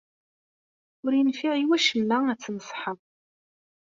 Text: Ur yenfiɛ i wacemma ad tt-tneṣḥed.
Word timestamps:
Ur 1.05 1.11
yenfiɛ 1.15 1.53
i 1.57 1.65
wacemma 1.69 2.17
ad 2.31 2.37
tt-tneṣḥed. 2.39 2.99